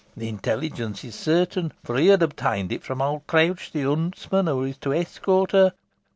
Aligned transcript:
The 0.17 0.29
intelligence 0.29 1.03
is 1.03 1.13
certain, 1.13 1.73
for 1.83 1.95
he 1.95 2.07
had 2.07 2.23
obtained 2.23 2.71
it 2.71 2.81
from 2.81 3.03
Old 3.03 3.27
Crouch, 3.27 3.71
the 3.71 3.83
huntsman, 3.83 4.47
who 4.47 4.63
is 4.63 4.77
to 4.79 4.93
escort 4.95 5.51
her. 5.51 5.73